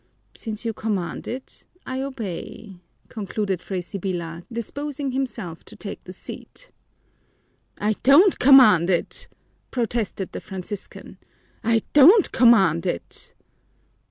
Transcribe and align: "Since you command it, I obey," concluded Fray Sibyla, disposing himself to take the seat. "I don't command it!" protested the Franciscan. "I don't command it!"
"Since 0.35 0.65
you 0.65 0.73
command 0.73 1.27
it, 1.27 1.67
I 1.85 2.01
obey," 2.01 2.77
concluded 3.07 3.61
Fray 3.61 3.81
Sibyla, 3.81 4.41
disposing 4.51 5.11
himself 5.11 5.63
to 5.65 5.75
take 5.75 6.05
the 6.05 6.11
seat. 6.11 6.71
"I 7.77 7.93
don't 8.01 8.39
command 8.39 8.89
it!" 8.89 9.27
protested 9.69 10.31
the 10.31 10.41
Franciscan. 10.41 11.19
"I 11.63 11.83
don't 11.93 12.31
command 12.31 12.87
it!" 12.87 13.35